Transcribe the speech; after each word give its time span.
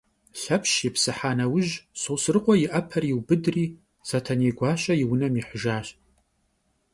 Lhepş 0.41 0.73
yipsıha 0.83 1.31
neuj, 1.37 1.69
Sosrıkhue 2.03 2.55
yi 2.61 2.67
'eper 2.71 3.03
yiubıdri, 3.09 3.65
Setenêy 4.07 4.53
guaşe 4.57 4.93
yi 4.99 5.05
vunem 5.09 5.33
yihıjjaş. 5.39 5.87